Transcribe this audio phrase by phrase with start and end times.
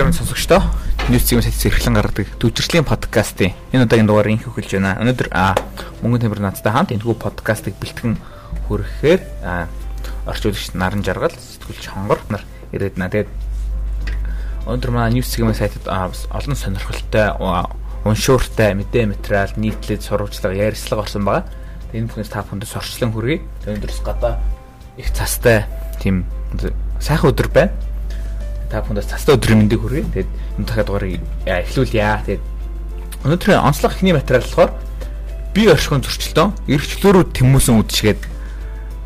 [0.00, 0.62] Зарим сонсогчдоо
[1.12, 4.96] News Cigm сайт зэрэглэн гаргадаг төвчрлийн подкастын энэ удаагийн дугаар инх хөлж байна.
[4.96, 5.28] Өнөөдөр
[6.00, 8.16] мөнгөн тамир надтай хамт энэхүү подкастыг бэлтгэн
[8.64, 9.20] хүрэхээр
[10.24, 12.40] орчуулагч Наран Жаргал, сэтгүүлч Хонгор нар
[12.72, 13.12] ирээд наа.
[13.12, 13.28] Тэгээд
[14.64, 17.36] өнөөдөр манай News Cigm сайтад олон сонирхолтой
[18.08, 21.44] уншууртай мэдээ материал нийтлээд сурвалжлага ярилцлага орсон байгаа.
[21.92, 23.44] Энэ бүхнээс та бүхэнд орчлон хүргэе.
[23.68, 24.40] Өнөөдрөөс гадаа
[24.96, 25.68] их цастай
[26.00, 26.24] тийм
[26.96, 27.89] сайхан өдөр байна
[28.70, 30.06] та бүхэнд цастай өдрийн мэндийг хүргэе.
[30.14, 30.30] Тэгээд
[30.62, 32.22] энэ дахиад дугаарыг эхлүүлье.
[32.24, 32.42] Тэгээд
[33.26, 34.72] өнөөдрийн онцлог ихний материал болохоор
[35.52, 38.22] бие оршихуйн зөрчилдөөн эрхчлөөрөө тэмүүсэн үдшгээд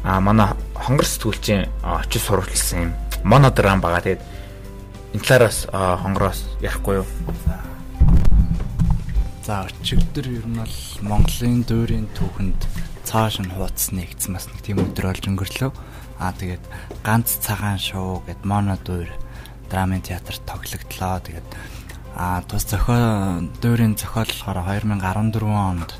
[0.04, 2.92] а манай хонгор сэтгүүлчийн очиж сурвалжлсан юм
[3.24, 4.04] монодрам байгаа.
[4.04, 4.22] Тэгээд
[5.16, 7.08] энэ талаараас хонгороос ярихгүй юу?
[9.44, 12.60] За өчигдөр ер нь бол Монголын дуурийн түүхэнд
[13.08, 15.72] цааш нь хуудас нэгдсэн бас нэг тийм өдөр болж өнгөрлөө.
[16.20, 16.64] Аа тэгээд
[17.00, 19.08] ганц цагаан шоу гэд моно дуур
[19.74, 21.18] драмын театрт тоглогдлоо.
[21.18, 21.48] Тэгээд
[22.14, 25.90] а тус зохиол дуурийн зохиол болохоор 2014 онд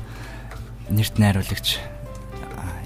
[0.87, 1.83] нэрт найруулагч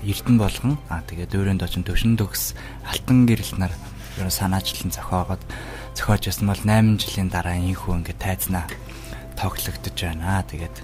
[0.02, 2.58] Эрдэн болгон а тэгээд дуурийн дочин төвшин төгс
[2.90, 3.74] алтан гэрэл нар
[4.18, 5.44] ерөн санаачлан зохиогоод
[5.94, 8.66] зохиож байсан бол 8 жилийн дараа инхүү ингээд тайзнаа
[9.38, 10.42] тоглогдож байна.
[10.42, 10.78] Тэгээд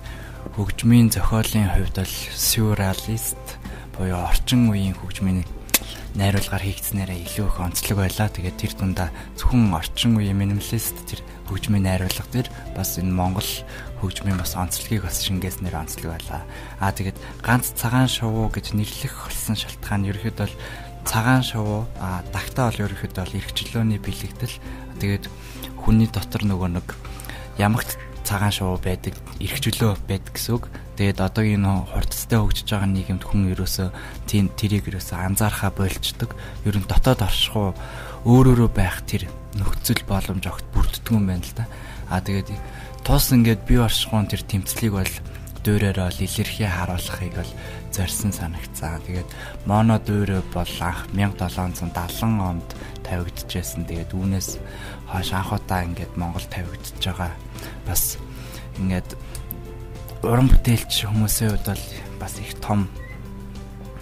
[0.53, 3.45] хөгжмийн зохиолын хувьд бол сюрреалист
[3.97, 5.41] буюу орчин үеийн хөгжмийн
[6.15, 8.31] найруулгаар хийгдснээрээ илүү их онцлог байлаа.
[8.31, 11.19] Тэгээд тэр дундаа зөвхөн орчин үеийн минималист тэр
[11.51, 13.51] хөгжмийн найруулга тэр бас энэ Монгол
[13.99, 16.41] хөгжмийн бас онцлогийг бас шингээснээр онцлог байлаа.
[16.79, 20.55] Аа тэгээд ганц цагаан шоу гэж нэрлэх болсон шалтгаан нь ерөөхдөө бол
[21.03, 24.55] цагаан шоу аа дагтаа бол ерөөхдөө бол эрхчлөөний бэлэгдэл
[25.03, 25.25] тэгээд
[25.83, 26.87] хүний дотор нөгөө нэг
[27.59, 30.65] ямагт цагаан шоу байдаг, эрхчлөө байдаг гэсэн үг.
[30.95, 33.89] Тэгээд одоогийн нөө хурдтай хөгжиж байгаа нийгэмд хүн ерөөсөө
[34.31, 36.31] тийм тэрийг ерөөсөө анзаархаа болчдөг.
[36.63, 37.75] Ер нь дотоод оршихуу
[38.23, 39.27] өөрөөрөө байх тэр
[39.59, 41.67] нөхцөл боломж огт бүрддэг юм байна л да.
[42.07, 42.47] Аа тэгээд
[43.03, 45.13] тус ингээд бие оршихуун тэр тэмцлийг бол
[45.65, 47.51] дуурайраа илэрхий харуулахыг бол
[47.91, 49.01] зорьсон санагцсан.
[49.03, 49.29] Тэгээд
[49.65, 52.67] моно дуурай бол анх 1770 онд
[53.03, 53.83] тавигдчихсэн.
[53.89, 54.63] Тэгээд үүнээс
[55.09, 57.33] хойш анхудаа ингээд Монгол тавигдчихж байгаа.
[57.89, 58.17] Бас
[58.77, 59.17] ингээд
[60.23, 61.85] уран бүтээлч хүмүүсийн хувьд бол
[62.19, 62.87] бас их том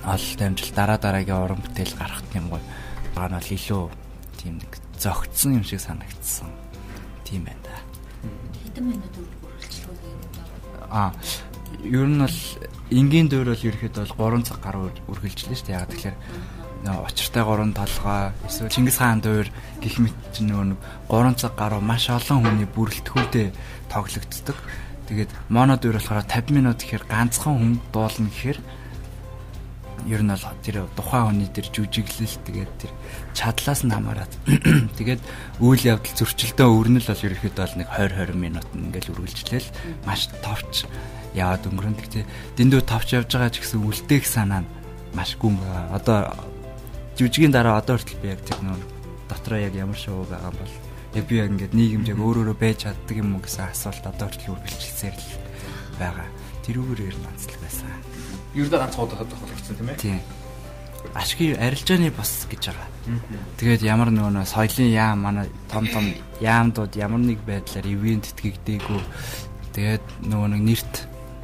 [0.03, 2.61] ололт амжилт дараа дараагийн уран бүтээл гаргах юм гой.
[3.15, 3.83] Аа нь бол илүү
[4.37, 6.51] тийм нэг зөгцсөн юм шиг санагдсан.
[7.23, 7.77] Тийм байна да.
[8.67, 10.91] Хэдэн минут үргэлжлүүлэх юм бэ?
[10.91, 11.11] Аа
[11.83, 12.39] ер нь бол
[12.91, 15.79] энгийн дөр бол ерөөхдөө бол 3 цаг гаруй үргэлжлэнэ шүү дээ.
[15.79, 16.17] Яг тэгэхээр
[16.83, 19.47] очиртай 3 толгой эсвэл Чингис хаан дуур
[19.79, 20.75] гих мэт ч нөгөө
[21.07, 23.55] 3 цаг гаруй маш олон хүний бүрэлдэхүүнтэй
[23.87, 24.57] тоглогддог.
[25.07, 28.59] Тэгээд моно дуур болохоор 50 минут гэхээр ганцхан хүн дуулна гэхээр
[30.07, 32.91] ер нь бол тэр тухайн хүний тэр жүжиглэл тэгээд тэр
[33.31, 34.31] чадлаас нь хамаарат
[34.99, 35.21] тэгээд
[35.63, 39.69] үйл явдал зөрчилдөө өрнөл бол ерөөхдөө бол нэг 20 20 минут ингээл үргэлжлээл
[40.03, 40.83] маш товч
[41.31, 42.25] яваад өнгөрөн гэхдээ
[42.59, 44.71] дэндүү товч явж байгаа ч гэсэн үлдээх санаа нь
[45.15, 45.95] маш гүн байгаа.
[45.97, 46.19] Одоо
[47.17, 48.81] жүжигийн дараа одоо хүртэл би яг тэр нөр
[49.29, 50.73] дотроо яг ямар шоу байгаа бол
[51.13, 54.53] яг би яг ингээд нийгэмд яг өөрөөрөө байж чаддаг юм уу гэсэн асуулт одоо хүртэл
[54.57, 55.29] үргэлжилсээр л
[56.01, 56.27] байгаа.
[56.65, 57.89] Тэрүүгээр ер нь онцлог байсан.
[58.57, 60.01] Ер нь ганц удаа тоглогдсон тийм ээ.
[60.01, 60.19] Тийм.
[61.13, 62.89] Ашигын арилжааны бос гэж байгаа.
[63.59, 66.05] Тэгээд ямар нөгөө соёлын яам манай том том
[66.39, 69.01] яамдууд ямар нэг байдлаар ивент тэтгэгдээгүй.
[69.75, 70.93] Тэгээд нөгөө нэг нэрт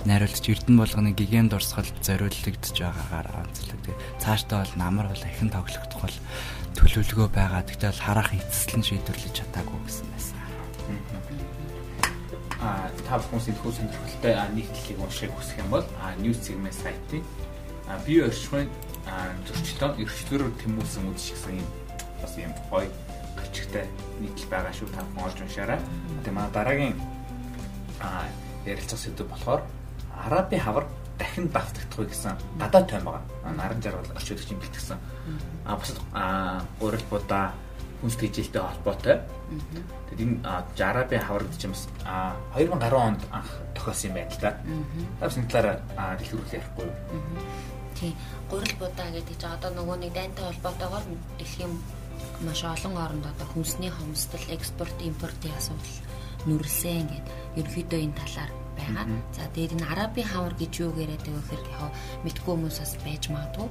[0.07, 3.75] найруулагч Эрдэнэ болгоны гигэн дурсгалд зориулагдж байгаагаар онцлог.
[3.83, 6.17] Тэгээд цаашдаа бол намар бол ахин тоглогдох бол
[6.77, 7.63] төлөвлөгөө байгаа.
[7.65, 10.37] Тэгтэл харах эцэслэн шийдвэрлэж чадаагүй гэсэн байсан.
[12.59, 15.85] А та бүхэн сэтгүүл сонирхолтой нийтлэлийг уншихыг хүсэх юм бол
[16.19, 17.23] News Segment сайтыг
[18.03, 18.67] бие орчмын
[19.47, 21.67] зөрчилдөөн эрхчлөөр тэмүүлсэн үдшиг гэсэн юм
[22.19, 22.91] бас юм гоё
[23.39, 23.87] бичгтэй
[24.19, 25.79] нийтлэл байгаа шүү та бүхэн олж уншаарай.
[26.27, 26.95] Тэгээ манай дараагийн
[28.67, 29.63] ярилцах сэдв болохоор
[30.19, 30.85] Арабын хавар
[31.19, 33.23] дахин давтагдах вэ гэсэн гадаад тайм байгаа.
[33.53, 34.97] Наран жаргал орчуулагч юм бэлтгэсэн.
[35.65, 35.93] А бас
[36.79, 37.53] гурил будаа
[38.01, 39.19] хүнс тэжээлтэй холбоотой.
[40.09, 40.35] Тэгэд энэ
[40.79, 41.83] Арабын хавар гэж юм бас
[42.55, 44.51] 2010 онд анх тохиосон юм байна л да.
[45.19, 46.95] Тавс энэ талаараа дэлгэрүүлэх ярихгүй юу?
[47.99, 48.15] Тий.
[48.47, 51.05] Гурил будаа гэдэг чинь одоо нөгөө нэг дайнтай холбоотойгоор
[51.37, 51.73] дэлхийн
[52.47, 55.95] маш олон оронд одоо хүнсний хомсдол, экспорт, импортын асуудал
[56.47, 59.05] нүрэлсэн гэдэг ерөнхийдөө энэ талаар байгаа.
[59.35, 61.91] За дээр нь арабын хавар гэж юу яриад байгаа гэхээр яг
[62.23, 63.67] мэдгүй хүмүүс бас байж магадгүй.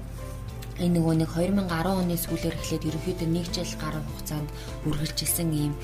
[0.78, 4.48] Энэ нөгөө нэг 2010 оны сүүлээр эхлээд ерөнхийдөө нэг жил гаруй хугацаанд
[4.86, 5.74] үргэлжилсэн ийм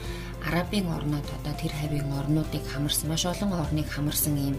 [0.47, 4.57] арабын орнууд одоо тэр хавийн орнуудыг хамарсан маш олон орныг хамарсан ийм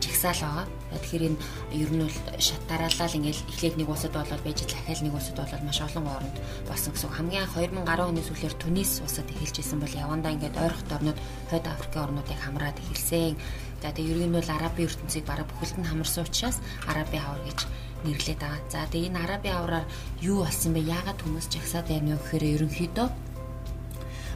[0.00, 0.66] жагсаал байгаа.
[0.96, 1.38] Тэгэхээр энэ
[1.76, 5.62] ер нь бол шат дараалал ингээл эхлээд нэг улсад болоод байж дахиад нэг улсад болоод
[5.62, 6.36] маш олон оронд
[6.68, 7.10] болсон гэсэн.
[7.12, 11.18] Хамгийн анх 2010 оны сүүлээр Тунис улсад эхэлж исэн бол явандаа ингээд ойрхот орнууд
[11.50, 13.36] Хойд Африкийн орнуудыг хамраад эхэлсэн.
[13.82, 16.58] За тэгээ ер нь бол арабын ертөнцийг бараг бүхэлд нь хамарсан учраас
[16.90, 17.60] арабын хавар гэж
[18.04, 18.62] нэрлээд байгаа.
[18.72, 19.86] За тэгээ энэ арабын хавраар
[20.20, 20.80] юу болсон бэ?
[20.84, 23.08] Яагаад хүмүүс жагсаад байна вэ гэхээр ерөнхийдөө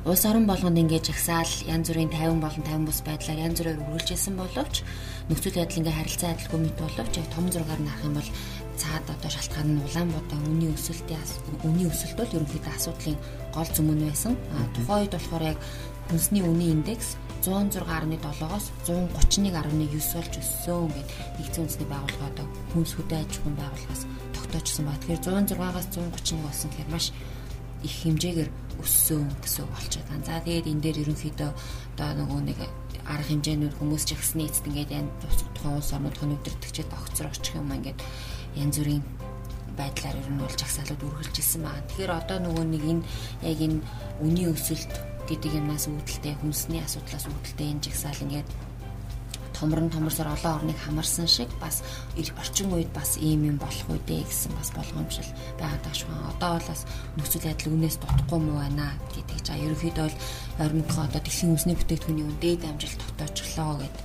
[0.01, 4.35] Улс орон болгонд ингээд жагсаал янз бүрийн 50 болон 50 бус байдлаар янз бүрээр үргэлжилсэн
[4.41, 4.75] боловч
[5.29, 8.31] нөхцөл байдал ингээ харилцаа адилгүй мэт боловч яг том зургаар нарах юм бол
[8.81, 11.21] цаад одоо шалтгаан нь Улаанбаатар үнийн өсөлтийн
[11.69, 13.19] үнийн өсөлт бол ерөнхийдөө асуудлын
[13.53, 14.33] гол зүмэн байсан.
[14.57, 15.59] А тухайн үед болохоор яг
[16.11, 17.15] хүнсний үнийн индекс
[17.47, 21.09] 106.7-оос 131.9 болж өссөн гэд
[21.39, 24.03] нэгдсэн үндэсний байгууллага одоо хүнс хөдөө аж ахуйн байгууллагаас
[24.35, 24.99] тогтоочсон ба.
[25.01, 25.23] Тэгэхээр
[25.55, 27.07] 106-аас 131 болсон гэхээр маш
[27.87, 28.51] их хэмжээгээр
[28.83, 30.27] өссөн гэсэн үг болчиход байна.
[30.27, 31.51] За тэгээд энэ дээр ерөнхийдөө
[31.97, 32.59] одоо нөгөө нэг
[33.09, 35.11] арга хэмжээнүүд хүмүүс ихсний эцэд ингээд энэ
[35.57, 37.99] тухайн улс орнууд өнөдөртөгчөд огцор очих юм ингээд
[38.61, 39.05] янз бүрийн
[39.81, 41.89] байдлаар ер нь бол жагсаалууд үргэлжилсэн байна.
[41.89, 43.03] Тэгэхээр одоо нөгөө нэг энэ
[43.49, 43.79] яг энэ
[44.21, 44.93] үний өсөлт
[45.31, 48.49] гэдэг юмнаас үүдэлтэй хүнсний асуудлаас үүдэлтэй энэ жагсаал ингээд
[49.61, 51.85] томрон томорсоор олон орныг хамарсан шиг бас
[52.17, 55.29] орчин үед бас ийм юм болох үү дээ гэсэн бас болгоомжл
[55.61, 56.09] байгаад байгаа шүү.
[56.33, 56.83] Одоо бол бас
[57.21, 60.19] нөхцөл байдал үнээс дутхгүй муу байна гэдэг чинь ерөнхийдөө бол
[60.65, 63.97] ойрмонхоо одоо дэлхийн үндэсний бүтээгдэхүүний үн дээд амжилт тогтоочлоо гэд.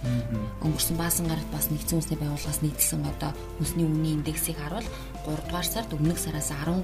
[0.59, 3.31] Өнгөрсөн баасан гарагт бас нэгдсэн үндэсний байгууллагаас нийтэлсэн одоо
[3.63, 4.87] үндэсний үнийн индексийг харуул
[5.23, 6.83] 3 дугаар сард өмнөх сараас 13%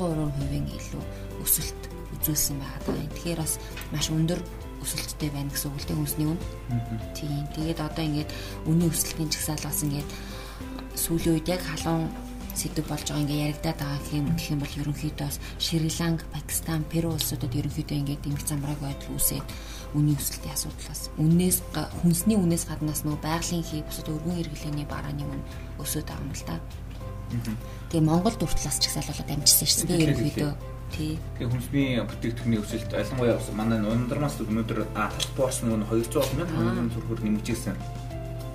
[0.79, 1.03] илүү
[1.43, 1.90] өсөлт
[2.21, 2.81] үзүүлсэн байгаа.
[3.12, 3.57] Тэгэхээр бас
[3.91, 4.39] маш өндөр
[4.81, 6.39] өсөлттэй байна гэсэн үг л дээ хүнсний үн.
[7.13, 7.45] Тийм.
[7.53, 8.29] Тэгээд одоо ингээд
[8.65, 10.09] үнийн өсөлтийн жагсаал бас ингээд
[10.97, 12.09] сүүлийн үед яг халуун
[12.56, 15.29] сэдв болж байгаа ингээ яригадаад байгаа юм гэх юм бол ерөнхийдөө
[15.62, 19.45] Шри-Ланк, Пакистан, Перу улсуудад ерөнхийдөө ингээ дэмэг замбрааг байдал үүсээд
[19.95, 21.57] үнийн өсөлтийн асуудлаас үнээс
[22.03, 25.41] хүнсний үнээс гаднаас нөө байгалийн хий бусад өргөн хэрэглээний барааны үн
[25.79, 26.56] өсөд байгаа юм л да.
[27.88, 30.12] Тэгээ Монгол дүртлээс ч гэсэн болоод амжсан шээ.
[30.12, 30.51] Ерөнхийдөө
[30.91, 31.17] Тий.
[31.39, 37.75] Тэгээ хүнсний бүтээгдэхүүний өсөлт ялангуяа манай ундармаас өнөөдөр талбай болсон нь 200 мянган төгрөгөөр нэмэгдсэн.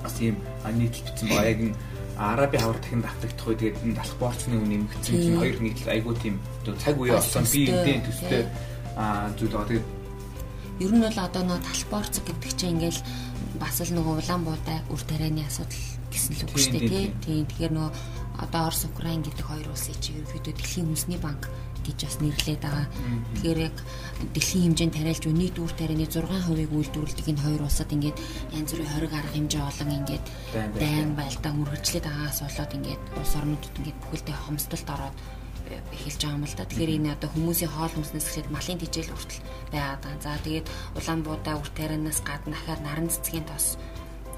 [0.05, 1.77] Бас ийм нийтлэл бичсэн ба яг энэ
[2.17, 6.17] Араби хавар дахин давтагдах үе тэгээд энэ талх борцны үн нэмэгдсэн чинь хоёр нийтлэл айгуу
[6.17, 8.43] тийм цаг үе болсон би эндээ төстэй
[9.37, 9.69] зүйл байгаа.
[9.69, 9.87] Тэгээд
[10.81, 13.01] ер нь бол одоо нөө талх борц гэдэг чинь ингээл
[13.61, 16.89] бас л нөгөө улаан буудай үр тарианы асуудал гэсэн л үг шүү дээ
[17.21, 17.45] тий.
[17.53, 17.93] Тэгэхээр нөгөө
[18.41, 21.49] одоо Орос Украин гэдэг хоёр улсын чинь ерөнхийдөө дэлхийн үндэсний банк
[21.87, 22.87] гэж бас нэрлээд байгаа.
[23.39, 23.77] Тэгэхээр яг
[24.35, 28.19] дэлхийн хэмжээнд тариалж үний дүүр тарианы 6%-ыг үйлдвэрлэдэг энэ хоёр улсад ингээд
[28.53, 30.25] янз бүрийн хориг арга хэмжээ олон ингээд
[30.83, 35.17] дайн байлдаа үргэлжлээд байгаагаас болоод ингээд улс орнуудад ингээд бүхэлдээ хомсдолд ороод
[35.67, 36.65] эхэлж байгаа юм л да.
[36.67, 39.43] Тэгэхээр энэ одоо хүмүүсийн хоол хүнснээс эхлээд малын тижэл хүртэл
[39.73, 40.23] байгаад байгаа.
[40.23, 40.67] За тэгээд
[40.99, 43.67] Улаанбуудаа үр тарианаас гадна дахиад наран цэцгийн тос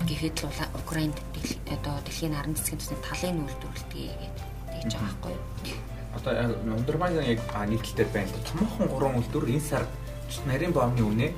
[0.08, 0.48] гэхэд л
[0.80, 1.16] Украинд
[1.68, 4.32] одоо дэлхийн наран цэцгийн тосны талын үйлдвэрлэдэг
[4.72, 5.97] тэгж байгаа байхгүй юу?
[6.18, 8.42] Одоо яг Ундрмагийн яг нийтлэлээр байна.
[8.44, 9.84] Томоохон гурван үйлдвэр энэ сар
[10.46, 11.28] нарийн бомны үнэ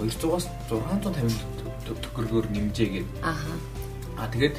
[0.00, 3.08] 200-аас 650 төгрөгөөр нэмжээгээд.
[3.22, 3.36] Аа.
[4.18, 4.56] Аа тэгээд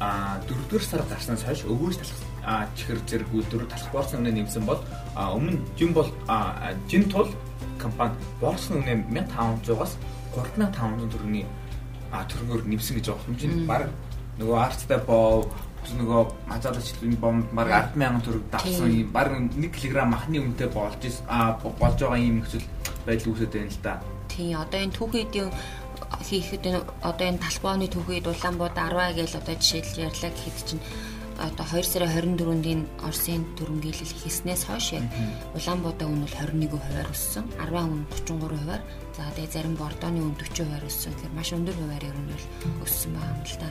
[0.00, 4.80] а дөрөвдүгээр сар гарснаас хойш өвөөж талах чихэр зэрэг үйлдвэр талах борцны үнэ нэмсэн бол
[5.14, 6.08] өмнө жин бол
[6.90, 7.30] жин тул
[7.78, 9.94] компани борцны үнэ 1500-аас
[10.34, 11.48] 3500 төгрөгийн
[12.10, 13.86] төгрөгөөр нэмсэн гэж байгаа юм чинь баг
[14.42, 15.46] нөгөө арттай боо
[15.90, 19.12] нөгөө мазаалчлын бомб баг 100000 төгрөг давсан юм.
[19.12, 21.02] Баг 1 кг махны үнэтэй болж
[21.80, 22.66] болж байгаа юм нөхцөл
[23.06, 23.94] байдал үүсэж байна л да.
[24.30, 25.50] Тийм одоо энэ түүхийдийн
[26.22, 26.64] хийхэд
[27.02, 30.82] одоо энэ талбооны түүхийд Улаанбууд 10 гээл одоо жишээл ярьлаа гэхэд чинь
[31.42, 35.10] одоо 2 сарын 24-нд Оросын төрөнгөйлөл хийснээс хойш яг
[35.58, 37.44] Улаанбуудаа үн бол 21%-аар өссөн.
[37.58, 38.82] 10 үн 33%-аар.
[39.18, 41.10] За тэгээ зарим бордооны үн 40%-аар өссөн.
[41.18, 42.46] Тэгэхээр маш өндөр хуваар ер нь бол
[42.86, 43.68] өссөн байгаа юм л та.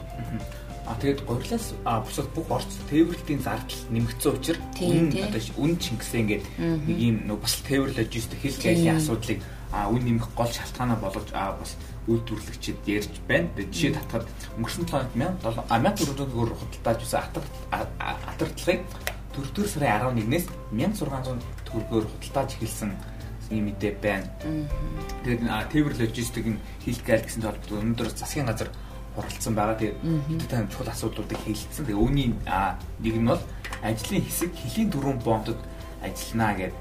[0.91, 6.43] А тэгээд гурилаас бусад бүх орц тээвэрлэлтийн зардал нэмэгдсэн учраас үн одоо үн чингэсэн ингээд
[6.59, 9.39] нэг юм бас тээвэр логистик хэл гайлийн асуудлыг
[9.71, 13.49] үн нэмэх гол шалтгаанаа болгож бас үйлдвэрлэгчид ярьж байна.
[13.55, 14.25] Тэгээд жишээ татхад
[14.57, 17.45] өнгөрсөн 7 1000 1400 төгрөг худалдааж байсан атар
[18.33, 18.81] атардлагыг
[19.31, 22.91] 4-р сарын 11-ээс 1600 төгрөгөөр худалдааж эхэлсэн
[23.51, 24.27] ийм мэдээ байна.
[25.23, 25.41] Тэгээд
[25.71, 28.69] тээвэр логистик нь хэл гайл гэсэн толгойд өнөөдөр засгийн газар
[29.15, 29.77] хуралцсан байгаа.
[29.79, 31.85] Тэгээд хэд тань чухал асуудлуудыг хэлэлцсэн.
[31.85, 33.43] Тэгээд үүний нэг нь бол
[33.83, 35.59] ажлын хэсэг хөлийн дөрвөн бондод
[35.99, 36.79] ажиллана гэдэг.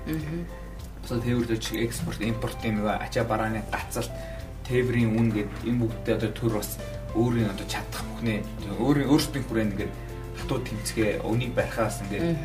[1.02, 4.12] Босоо тээвэрлэж экспорт, импортын ачаа барааны гацалт,
[4.70, 6.70] тээврийн үн гэдэг энэ бүгдээ одоо төр бас
[7.18, 8.38] өөрийн одоо чадах бүхнээ
[8.78, 9.92] өөрийн өөрсдийн хүрээнд ингээд
[10.38, 12.38] хатуу тэмцгээ өнийг барихаас ингээд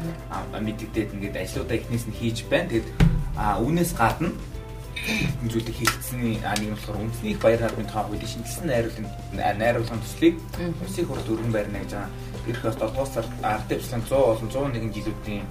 [0.65, 2.70] мэддэгдээд ингээд ажлуудаа эхнээс нь хийж байна.
[2.70, 2.88] Тэгээд
[3.38, 4.34] а үүнээс гадна
[5.05, 9.08] энэ зүйлийг хийгдсэний а нэг нь болохоор үндэсний баяр харгын тухай хуулийн шинжилсэн найруулгын
[9.62, 10.36] найруулгын төслийг
[10.82, 12.12] улсын хурд өргөн байрна гэж байгаа.
[12.50, 15.46] Ирэх бас 7 дугаар сард ард дэвшлэн 100 болон 101 жилүүдийн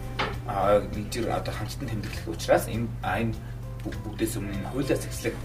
[0.94, 3.34] нэгжир одоо хамтдан тэмдэглэх учраас энэ энэ
[3.82, 5.36] бүгдээс өмнө хуулиас эхлэх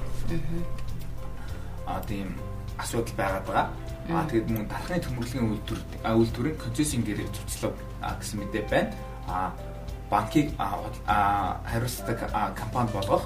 [1.90, 2.38] а тийм
[2.78, 3.68] асуудал байгаад байгаа.
[4.10, 8.94] А тэгээд мөн дархны төмөрлөгийн үйлдвэр үйлдвэрийн концессийн гэрээ цуцлав гэсэн мэдээ байна.
[9.28, 9.54] А
[10.10, 10.54] банкыг
[11.66, 12.18] хариуцдаг
[12.58, 13.26] компани болгох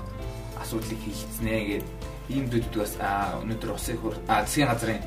[0.60, 1.90] асуудлыг хийлцнэ гэдэг
[2.32, 3.00] ийм дэдгээс
[3.44, 5.02] өнөөдөр усын хур засгийн газрын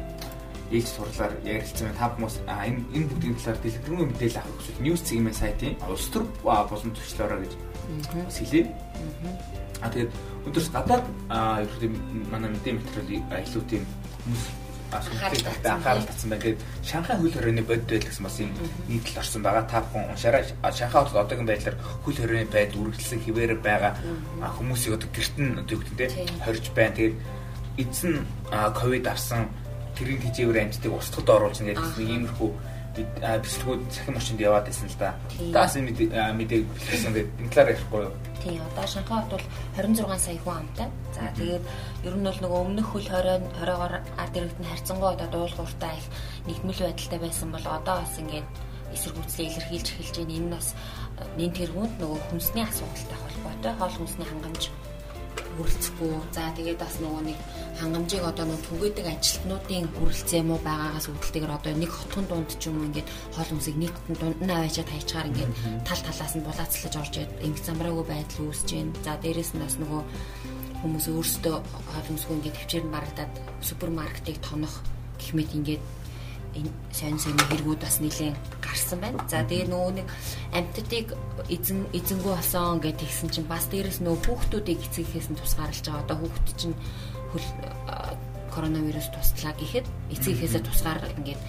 [0.71, 5.37] ээлж сурлаар ярилцсан та хүмүүс энэ энэ бүгдийн талаар дэлгэрэнгүй мэдээлэл авах хүсвэл News Segment
[5.39, 7.53] сайтын улс төр болон төвчлөөрөө гэж
[8.35, 8.67] хэлээ.
[9.81, 10.11] А тэгээд
[10.47, 11.91] өдөрс гадаад ерөөхдөө
[12.31, 13.83] манай мэдээ материалыг илүү тийм
[14.25, 14.45] хүмүүс
[14.93, 16.43] анхаарал татсан байна.
[16.43, 18.51] Тэгээд Шанхай хөл хорионы бодит байдал гэсэн бас юм
[18.89, 19.65] нийтлэл орсон байгаа.
[19.67, 20.45] Та бүхэн уншаарай.
[20.63, 23.93] Шанхай хотод одоогийн байдлаар хөл хорионы байдал үргэлжлэн хിവэр байгаа.
[24.39, 26.95] Хүмүүсийг одоо гэрт нь одоо юу гэдэг нь хорж байна.
[26.95, 27.17] Тэгээд
[27.83, 28.15] эзэн
[28.79, 29.51] ковид авсан
[29.99, 32.51] тэрийн хижээвэр амжтыг устгад оруулж ингээд нэг иймэрхүү
[32.97, 35.15] бичлэгүүд цахим орчинд яваад байсан л да.
[35.53, 38.15] Таас мэдээг бэлтгэсэн гэдэг энэ талаар ярихгүй юу?
[38.41, 40.89] Тийм одоо Шанхай хот бол 26 сая хүн амтай.
[41.13, 41.65] За тэгээд
[42.07, 46.07] ер нь бол нөгөө өмнөх хөл 20 20-оор ард иргэдэн харьцангуй одоо дуулууртай их
[46.47, 48.49] нэгдмэл байдалтай байсан бол одоо бас ингээд
[48.95, 50.37] эсэргүүцлээ илэрхийлж эхэлж байна.
[50.37, 50.69] Энэ нь бас
[51.37, 54.63] нэн тэргуунд нөгөө хүнсний асуудалтай холбоотой хоол хүнсний хангамж
[55.57, 56.13] хүрэлцэхгүй.
[56.37, 57.39] За тэгээд бас нөгөө нэг
[57.81, 62.77] хангамжийг одоо нөгөө түгээдэг ажилтнуудын хүрэлцээ муу байгаагаас үүдэлтэйгээр одоо нэг хотхон дунд ч юм
[62.79, 65.53] уу ингээд хоол хүнсийг нийт дунд нь аваачаад хайчаар ингээд
[65.89, 67.15] тал талаас нь булаацлаж орж
[67.47, 68.93] ингээд замраагүй байдал үүсэж байна.
[69.05, 70.03] За дээрэс нь бас нөгөө
[70.81, 71.57] хүмүүс өөрсдөө
[71.91, 73.33] хоол хүнсгүй ингээд төвчээр марагдаад
[73.65, 74.75] супермаркетыг тонох
[75.19, 75.83] гэх мэт ингээд
[76.57, 79.21] энэ сайн сайн хэрэгүүд бас нэлээд гарсан байна.
[79.29, 80.09] За тэгээ нөгөө нэг
[80.57, 81.07] амьтдыг
[81.53, 86.05] эзэн эзэнгүү болсон гэж тэгсэн чинь бас дээрэс нөгөө хүүхдүүдийг эцэгхээс нь тусгаарлаж байгаа.
[86.05, 86.77] Одоо хүүхд чинь
[87.31, 87.47] хөл
[88.57, 89.87] коронавирус туслаа гэхэд
[90.17, 91.41] эцэгхээсээ тусгаар ингээд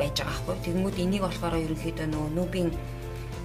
[0.00, 0.56] байж байгаа байхгүй.
[0.64, 2.70] Тэгмүүд энийг болохоор ерөнхийдөө нөгөө нүүбийн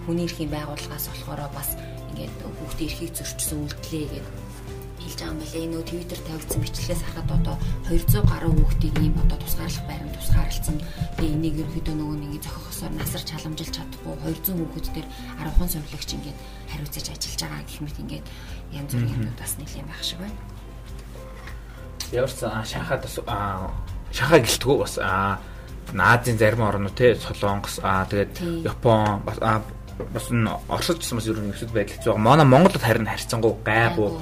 [0.07, 1.75] хүний эрхийн байгууллагаас болохоор бас
[2.15, 4.48] ингээд хүүхдийн эрхийг зөрчсөн үйлдэлээ гэдэг
[5.09, 5.41] хэлж байгаа юм.
[5.41, 7.55] Энэ нөө Twitter тавигдсан бичлэгээс харахад одоо
[7.89, 10.77] 200 гаруй хүүхдийг ийм одоо тусгаарлах байранд тусгаарлцсан.
[11.17, 15.07] Тэгээ энийг ерөөхдөө нөгөө нэг зохихосоор насар чаламжилж чадахгүй 200 хүүхэд дээр
[15.41, 16.37] 10хан сувлагч ингээд
[16.69, 18.25] хариуцаж ажиллаж байгаа гэх мэт ингээд
[18.77, 20.37] янз бүрийн юмнууд бас нэлээд байх шиг байна.
[22.13, 23.15] Ямар ч Шанхайд бас
[24.13, 24.93] Шанхай гэлтгүү бас
[25.89, 31.41] Азийн зарим орнууд те Солонгос аа тэгээд Япон бас бас н Оросд ч бас ер
[31.41, 32.17] нь өсөд байдал хэцүү.
[32.17, 34.13] Манай Монголд харин харьцангуй гайгүй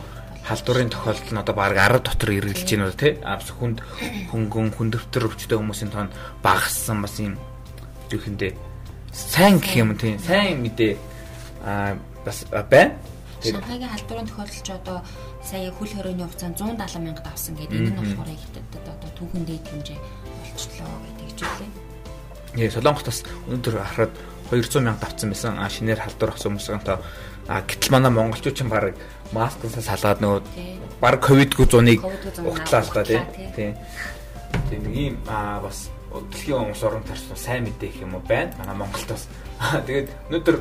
[0.48, 3.20] халдварын тохиолдол нь одоо баг 10 дотор эргэлж байна тий.
[3.22, 3.84] А бас хүнд
[4.32, 7.36] хөнгөн хүндөвтөр өвчтэй хүмүүсийн тоон багассан бас юм
[8.08, 8.56] зүхэндээ
[9.12, 10.16] сайн гэх юм тий.
[10.18, 10.96] Сайн мэдээ
[11.66, 12.96] а бас байна.
[13.42, 14.98] Шанхайгийн халдварын тохиолдолч одоо
[15.44, 17.78] сая хөл хорионы хугацаанд 170 мянгад авсан гэдэг.
[17.78, 20.00] Энэ нь болохоор ихэд одоо түүхэн дээд хэмжээ
[20.42, 21.72] болчихлоо гэдэг ч үлээ.
[22.66, 24.14] Яа, Солонгос бас өнөөдөр харахад
[24.50, 25.54] 200 мянга авсан байсан.
[25.62, 26.82] А шинээр халдвар авсан хүмүүсийн
[27.48, 28.96] А гэтэл манай монголчууд ч баг
[29.32, 30.42] масксаа салгаад нөгөө
[31.00, 32.04] баг ковидгүй зуныг
[32.44, 33.24] угтлаа л та тий.
[34.70, 38.52] Тийм нэг ийм аа бас дэлхийн өмс орон тарч сайн мэдээ гэх юм уу байна.
[38.60, 39.28] Манай Монголд бас
[39.88, 40.58] тэгээд өнөөдөр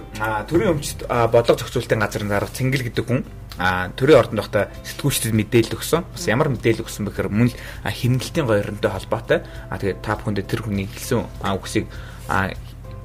[0.50, 3.22] төрийн өмчт бодлого зохицуулалтын газрын дарга Цэнгэл гэдэг хүн
[3.58, 6.04] а төрийн ордонд байхдаа сэтгүүлчдэд мэдээлэл өгсөн.
[6.12, 7.56] Бас ямар мэдээлэл өгсөн бэхээр мөн л
[7.88, 9.38] химнэлтийн гоёронтой холбоотой.
[9.70, 11.88] А тэгээд та бүхэндээ тэр хүний хэлсэн үгсийг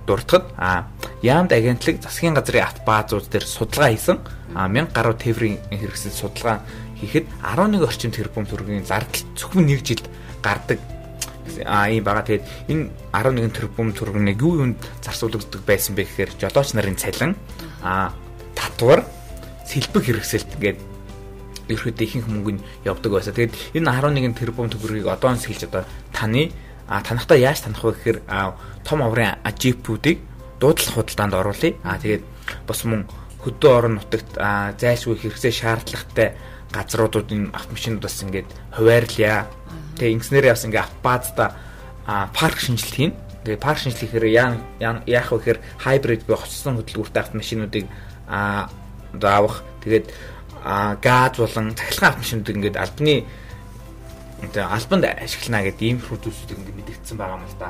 [0.07, 0.87] дуртахад а
[1.21, 4.17] яамд агентлаг засгийн газрын авт баазууд дээр судалгаа хийсэн
[4.55, 6.61] а 1000 гаруй тээврийн хэрэгсэл судалгаа
[6.99, 10.05] хийхэд 11 орчим тэрбум төгрөгийн зардал зөвхөн нэг жилд
[10.41, 10.79] гардаг
[11.65, 12.25] а ийм байгаа.
[12.25, 17.33] Тэгээд энэ 11 тэрбум төгрөгийг юу юунд зарцуулагддаг байсан бэ гэхээр жолооч нарын цалин
[17.81, 18.13] а
[18.55, 19.05] татвар
[19.65, 20.79] сэлбэг хэрэгсэлт ингээд
[21.71, 23.33] ерөөдөө ихэнх мөнгө нь явдаг байсан.
[23.33, 26.51] Тэгээд энэ 11 тэрбум төгрөгийг одоо нь сэлж одоо таны
[26.91, 28.19] а танахтаа яаж танах вэ гэхээр
[28.83, 30.19] том оврын ажипүүдийг
[30.59, 31.79] дуудлах худалдаанд оруулъя.
[31.87, 32.23] А тэгээд
[32.67, 33.07] бас мөн
[33.39, 36.35] хөдөө орон нутагт зайлшгүй хэрэгцээ шаардлагатай
[36.75, 39.47] газруудын автомашинууд бас ингээд хуваарлаа.
[39.95, 41.45] Тэгээ инженери бас ингээд автобаазда
[42.35, 43.13] парк шинжилт хийн.
[43.47, 44.27] Тэгээ парк шинжилт хийхээр
[45.07, 47.85] яах вэ гэхээр хайбрид буюу хоцсон хөдөлгөөртэй автомашинуудыг
[48.27, 49.63] авах.
[49.79, 50.11] Тэгээд
[50.99, 53.23] газ болон цахилгаан автомашинуудыг ингээд албаны
[54.49, 57.69] тэгээ албанд ашиглана гэдэг ийм зүйлсүүдийг ингээд мэдэгдсэн байгаа юм л да.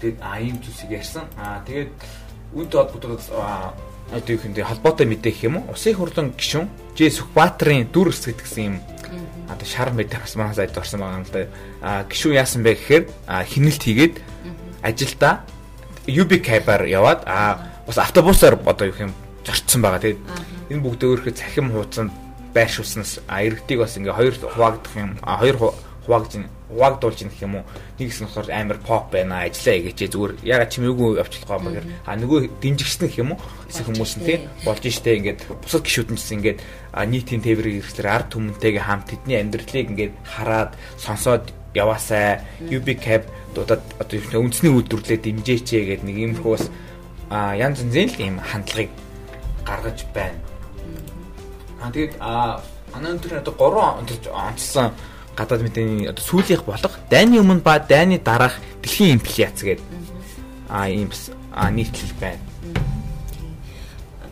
[0.00, 1.24] Тэгээд а ийм зүйлсийг ярьсан.
[1.36, 1.92] А тэгээд
[2.56, 3.20] үүнтэй холбогдоод
[4.10, 5.76] одоо юу хэмдэ холбоотой мэдээ гэх юм уу?
[5.76, 6.66] Усын хурлын гишүүн
[6.98, 8.76] Ж Сүхбаатарын дүр эсгэд гэсэн юм
[9.46, 11.46] одоо шар мэдээ бас манай сайд орсон байгаа юм л да.
[11.78, 14.14] А гишүүн яасан бэ гэхээр хинэлт хийгээд
[14.82, 15.46] ажилдаа
[16.10, 19.14] UB Cab-аар яваад а бас автобусаар одоо юу юм
[19.46, 20.02] зорчсон байгаа.
[20.02, 20.20] Тэгээд
[20.74, 22.10] энэ бүгд өөрөөхөө цахим хуудсанд
[22.54, 25.56] байршуулснаас иргэдийг бас ингээ хоёр хуваагдах юм хоёр
[26.06, 26.34] хуваагдж
[26.70, 27.64] хуваагдуулж гэх юм уу?
[27.98, 31.86] Нэг хэсэг нь болохоор амар pop байна ажиллаа гэжээ зүгээр ягаад чимээгүй явчихлах байгаа бэгээр
[32.06, 33.40] а нөгөө дэмжигчсэн гэх юм уу?
[33.68, 36.58] Хэсэг хүмүүс нь тий болж штэ ингээд бусад гişүүд нь ч ингээд
[37.10, 42.42] нийтийн тээврийн хэрэгслэр ард түмэнтэйгээ хамт тэдний амьдралыг ингээд хараад сонсоод яваасай.
[42.70, 46.70] UB cap дуудаад одоо үндэсний үйлдвэрлэлээ дэмжээчээ гэдэг нэг юм хөөс
[47.30, 48.90] а янз янзын л ийм хандлагыг
[49.66, 50.49] гаргаж байна.
[51.80, 52.60] А тэгээд а
[52.92, 54.92] манай өндөр одоо 3 онцлж онцлсан
[55.36, 59.86] гадаад мэдээний одоо сүүлийнх болох дайны өмнө ба дайны дараах дэлхийн инфляц гэдэг
[60.68, 61.32] а ийм бас
[61.72, 62.49] нийтлэл байна.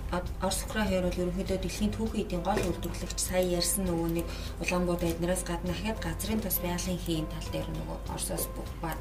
[0.08, 4.26] Орос Украин хоёр бол ерөнхийдөө дэлхийн түүхэн эдийн гол үйлдвэрлэгч сая ярьсан нөгөө нэг
[4.64, 8.48] Улаанбаатар эднээс гадна дахиад газрын тус байгалийн хийн тал дээр нөгөө Оросоос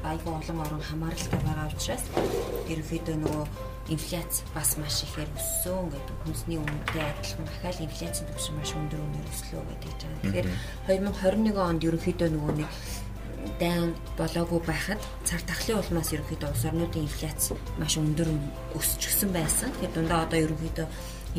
[0.04, 2.04] айгүй олон орн хамааралтай байгаа учраас
[2.68, 3.44] ерөнхийдөө нөгөө
[3.88, 9.28] инфляц бас маш ихээр өссөн гэдэг хүнсний үнэтэй адилхан дахиад инфляцийн түвшин маш өндөр үнээр
[9.32, 10.16] өслөө гэдэг жаа.
[10.28, 10.48] Тэгэхээр
[10.92, 12.70] 2021 онд ерөнхийдөө нөгөө нэг
[13.58, 18.28] дайн болоогүй байхад цар тахлын улмаас ерөнхийдөө улс орнуудын инфляц маш өндөр
[18.78, 19.72] өсчихсөн байсан.
[19.72, 20.86] Тэгэхээр дундаа одоо ерөнхийдөө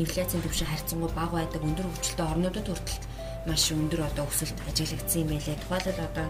[0.02, 3.04] инфляцийн түвшин харьцангуй бага байдаг өндөр хөгжилтэй орнуудад хүртэл
[3.48, 5.56] маш өндөр одоо өсөлт ажиглагдсан юм байлээ.
[5.64, 6.26] Тухайлбал одоо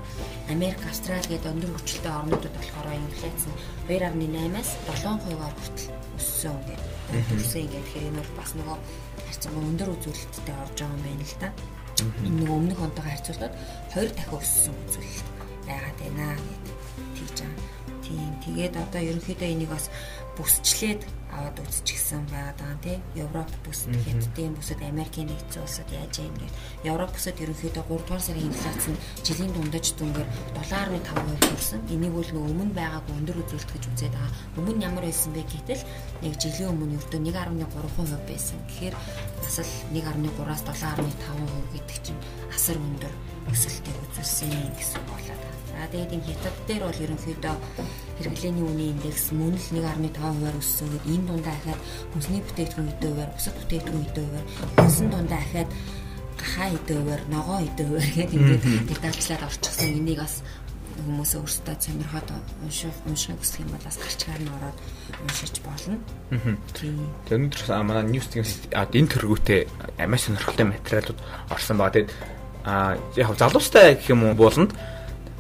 [0.49, 3.57] Америк, Австрали гэдэг өндөр хөгжилтэй орнуудад болохоор инфляц нь
[3.91, 6.89] 2.8-аас 7%-аар хүртэл өссөн гэдэг.
[7.31, 8.77] Төрсөн ингээд тэгэхээр энэ бол бас нөгөө
[9.27, 11.49] харьцангуй өндөр үзүүлэлттэй орж байгаа юм байна л да.
[12.01, 13.55] Энэ нөгөө өмнөх онтойгоо харьцуулбал
[13.93, 15.40] хоёр дахин өссөн үзүүлэлт
[15.71, 16.77] байгаад байна гэдэг
[17.17, 17.81] тийж байгаа.
[18.11, 18.31] Тийм.
[18.43, 19.87] Тэгээд одоо ерөнхийдөө энийг бас
[20.35, 22.99] бүсчлээд аваад үзчихсэн байгаа даа тий.
[23.15, 26.55] Европ бүсэд хятадын бүсэд Америкийн нэгдсэн улсад яаж юм гээд
[26.91, 31.81] Европ бүсэд ерөнхийдөө 3 дугаар сарын инфляц нь жилийн дундаж дүнгээр 7.5% хүрсэн.
[31.95, 34.33] Энийг бол нөө өмнө байгаагүй өндөр үзүүлэлт гэж үзээд байгаа.
[34.59, 35.83] Өмнө ямар байсан бэ гэтэл
[36.25, 38.59] нэг жилийн өмнө ердөө 1.3% байсан.
[38.67, 38.97] Тэгэхээр
[39.39, 43.13] бас л 1.3-аас 7.5% гэдэг чинь асар өндөр
[43.55, 45.60] өсөлтийг үзүүлсэн гэсэн болоод байна.
[45.71, 47.57] За тэгээд энэ хятад дээр бол ерөнхийдөө
[48.19, 50.89] хэрэглээний үнийн индекс мөн л 1.5%-аар өссөн.
[50.91, 51.81] Гэдэг энэ дундаа ахаад
[52.13, 55.71] хүнсний бүтээгдэхүүн хэдүүгээр бусад бүтээгдэхүүн хэдүүгээр хүнсэн дундаа ахаад
[56.41, 59.89] гахаа хэдүүгээр ногоо хэдүүгээр гэдэг ингээд детальчлаад орчихсон.
[59.89, 60.35] Энийг бас
[61.01, 62.29] хүмүүс өөрсдөө сонирхоод
[62.65, 64.79] унших унших хүсэх юм бол бас гарчгаар нь ороод
[65.25, 65.97] уншиж болно.
[66.77, 69.61] Тэгээд өнөөдөр манай ньюс тэгээс энэ төргүүтэй
[70.05, 71.95] маш сонирхолтой материалууд орсон байгаа.
[71.97, 72.13] Тэгээд
[72.65, 74.77] а яг залуустай гэх юм уу бууланд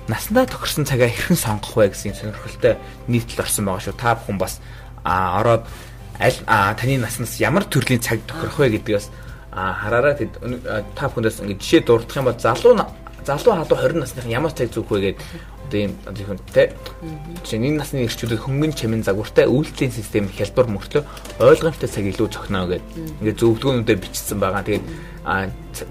[0.09, 2.77] насандаа тохирсон цагаа хэрхэн сонгох вэ гэсэн сонирхолтой
[3.09, 3.97] нийтлэл орсон байгаа шүү.
[3.99, 4.61] Та бүхэн бас
[5.05, 5.65] а ороод
[6.21, 6.39] аль
[6.77, 9.11] таны наснаас ямар төрлийн цаг тохирох вэ гэдгээс
[9.53, 12.77] хараараа та бүхэндээс ингэ жишээ дурдах юм бол залуу
[13.25, 15.17] залуу хадуу 20 насныхан ямар цаг зүгх вэ гэдэг
[15.71, 16.67] одоо юм зөвхөнтэй
[17.45, 21.03] жишээ нь энэ насны эрчүүдэл хөнгөн чимэн загвартай үйлдэлийн систем хялбар мөртлөө
[21.39, 22.83] ойлгомжтой цаг илүү зохино гэдэг
[23.23, 24.67] ингээд зөвлөгөөнүүдэд бичсэн байгаа.
[24.67, 24.87] Тэгээд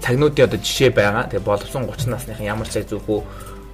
[0.04, 1.24] цагнуудын одоо жишээ байгаа.
[1.32, 3.24] Тэгээд боловсон 30 насныхан ямар цаг зүгх вэ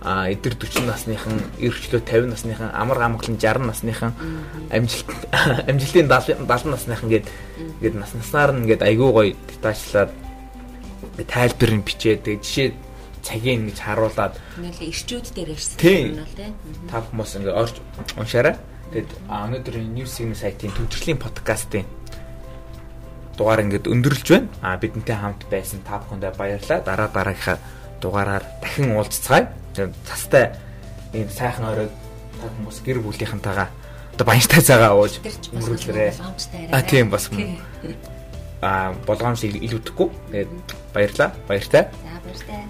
[0.02, 4.12] а эдэр 40 насныхан эрхчлөө 50 насныхан амар гамглан 60 насныхан
[4.70, 5.08] амжилт
[5.70, 7.26] амжилтын 70 70 насныхан гээд
[7.80, 10.10] ингээд нас наснаар нь ингээд айгүй гоё детальчлаад
[11.24, 12.68] тайлбар нь бичээд тэгээ жишээ
[13.26, 16.52] цагийг ингэж харуулад ингээл ирчүүд дээр ярьсан юм бол тий
[16.86, 17.74] та хүмүүс ингээд орж
[18.14, 18.54] уншаарай.
[18.94, 21.82] Тэгээд өнөөдрийн News Signal сайтын төвчрлийн подкастын
[23.34, 24.48] дугаар ингээд өндөрлж байна.
[24.62, 26.86] А бидэнтэй хамт байсан та бүхэндээ баярлалаа.
[26.86, 27.58] Дараа дараагийнхаа
[27.98, 28.94] дугаараар дахин
[29.76, 30.44] уулзцгаая цастай
[31.12, 31.92] ийм сайхан оройд
[32.40, 33.68] та хүмүүс гэр бүлийнхэнтэйгээ
[34.16, 36.16] одоо баяртай цагаа ууж өнгөрүүлээрэ.
[36.72, 37.28] А тийм бас
[38.64, 40.08] а болгоомж илүүдэхгүй.
[40.32, 40.50] Тэгээд
[40.96, 41.30] баярлаа.
[41.48, 41.92] Баяртай.
[41.92, 42.64] За баяртай.